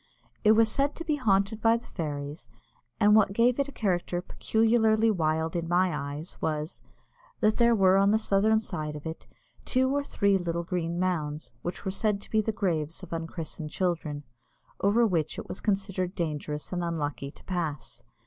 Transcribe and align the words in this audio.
It 0.43 0.53
was 0.53 0.67
said 0.67 0.95
to 0.95 1.05
be 1.05 1.17
haunted 1.17 1.61
by 1.61 1.77
the 1.77 1.85
fairies, 1.85 2.49
and 2.99 3.15
what 3.15 3.33
gave 3.33 3.59
it 3.59 3.67
a 3.67 3.71
character 3.71 4.19
peculiarly 4.19 5.11
wild 5.11 5.55
in 5.55 5.67
my 5.67 5.95
eyes 5.95 6.41
was, 6.41 6.81
that 7.39 7.57
there 7.57 7.75
were 7.75 7.97
on 7.97 8.09
the 8.09 8.17
southern 8.17 8.57
side 8.59 8.95
of 8.95 9.05
it 9.05 9.27
two 9.63 9.95
or 9.95 10.03
three 10.03 10.39
little 10.39 10.63
green 10.63 10.99
mounds, 10.99 11.51
which 11.61 11.85
were 11.85 11.91
said 11.91 12.19
to 12.21 12.31
be 12.31 12.41
the 12.41 12.51
graves 12.51 13.03
of 13.03 13.13
unchristened 13.13 13.69
children, 13.69 14.23
over 14.79 15.05
which 15.05 15.37
it 15.37 15.47
was 15.47 15.59
considered 15.61 16.15
dangerous 16.15 16.73
and 16.73 16.83
unlucky 16.83 17.29
to 17.29 17.43
pass. 17.43 18.03